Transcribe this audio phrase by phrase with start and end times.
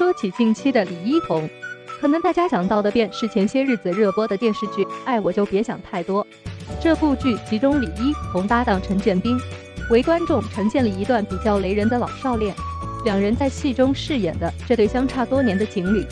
[0.00, 1.46] 说起近期的李一桐，
[2.00, 6.24] 可能大家想到的便是前些日子热播的电视剧《爱我就别想太多》。
[6.80, 9.38] 这部剧集中李一桐搭档陈建斌，
[9.90, 12.54] 为观众呈现了一段比较雷人的老少恋。
[13.04, 16.02] 两人在戏中饰演的这对相差多年的情侣，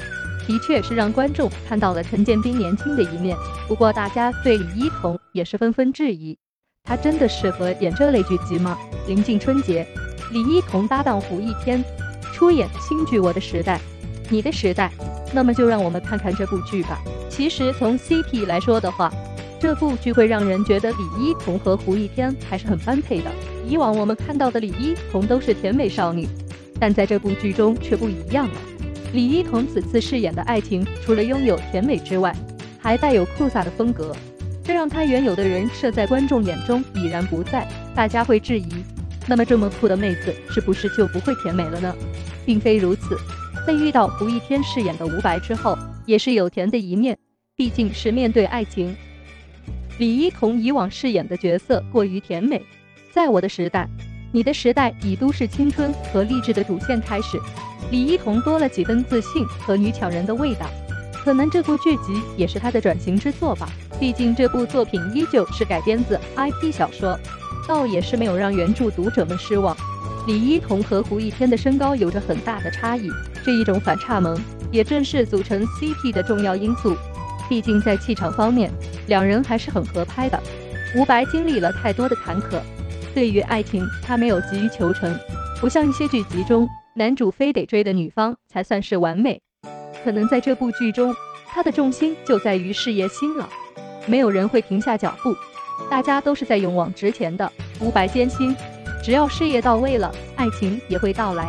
[0.47, 3.35] 的确是让观众看到了陈建斌年轻的一面。
[3.67, 6.37] 不过，大家对李一桐也是纷纷质疑，
[6.85, 8.77] 他真的适合演这类剧集吗？
[9.07, 9.87] 临近春节，
[10.31, 11.83] 李一桐搭档胡一天
[12.33, 13.77] 出演新剧《我的时代》，
[14.31, 14.91] 你的时代。
[15.33, 16.99] 那么就让我们看看这部剧吧。
[17.29, 19.13] 其实从 CP 来说的话，
[19.61, 23.31] 这部剧会让人觉得李一桐和胡一天还是很般配的。
[23.67, 26.27] 以往我们看到的李一桐都是甜美少女。
[26.81, 28.55] 但在这部剧中却不一样了。
[29.13, 32.35] 李一桐此次饰演的爱情，除了拥有甜美之外，
[32.79, 34.15] 还带有酷飒的风格，
[34.63, 37.67] 这让她原有的人设在观众眼中已然不在。
[37.97, 38.69] 大家会质疑，
[39.29, 41.95] 那么这么酷的妹子是不是就不会甜美了呢？
[42.47, 43.15] 并非如此，
[43.67, 47.17] 在遇到胡一天饰演的吴白之后，也是有甜的一面。
[47.55, 48.97] 毕竟是面对爱情，
[49.99, 52.63] 李一桐以往饰演的角色过于甜美，
[53.13, 53.87] 在我的时代。
[54.31, 57.39] 你的时代以都市青春和励志的主线开始，
[57.91, 60.71] 李一桐多了几分自信和女强人的味道，
[61.13, 63.69] 可能这部剧集也是她的转型之作吧。
[63.99, 67.19] 毕竟这部作品依旧是改编自 IP 小说，
[67.69, 69.77] 倒也是没有让原著读者们失望。
[70.27, 73.11] 李一桐和胡一天的身高有着很大的差异，
[73.45, 74.37] 这一种反差萌
[74.73, 76.97] 也正是组成 CP 的重要因素。
[77.49, 78.71] 毕竟在气场方面，
[79.07, 80.43] 两人还是很合拍的。
[80.97, 82.59] 吴白经历了太多的坎坷。
[83.15, 85.15] 对于爱情，他没有急于求成，
[85.61, 89.41] 不像一些剧集中男主非得追的女方才算是完美。
[90.05, 91.15] 可能在这部剧中，
[91.47, 93.49] 他的重心就在于事业心了。
[94.07, 95.35] 没有人会停下脚步，
[95.91, 97.51] 大家都是在勇往直前的。
[97.81, 98.57] 无白艰辛，
[99.03, 101.49] 只要事业到位了，爱情也会到来。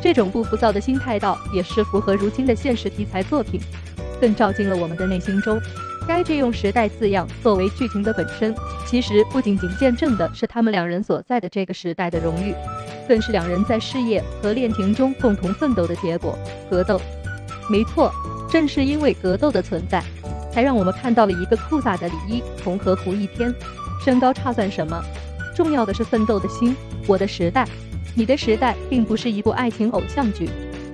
[0.00, 3.60] 这种不浮躁的心态，倒也是符合如今的现实题材作品，
[4.20, 5.60] 更照进了我们的内心中。
[6.06, 8.54] 该剧用“时代”字样作为剧情的本身，
[8.86, 12.54] 其实不仅仅见证的是他们两人所在的这个时代的荣誉，
[13.06, 16.38] 更是两人在事业和恋情中共同奋斗的结果。
[16.70, 17.00] 格斗，
[17.68, 18.10] 没错，
[18.50, 20.02] 正是因为格斗的存在，
[20.52, 23.54] 才让我们看到了一个酷飒的李一桐和胡一天。
[24.04, 25.02] 身高差算什么？
[25.54, 26.74] 重要的是奋斗的心。
[27.06, 27.66] 我的时代，
[28.14, 30.48] 你的时代，并不是一部爱情偶像剧，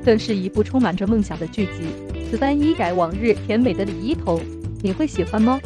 [0.05, 1.83] 更是一部充满着梦想的剧集。
[2.31, 4.41] 此番一改往日甜美的李一桐。
[4.83, 5.61] 你会喜欢吗？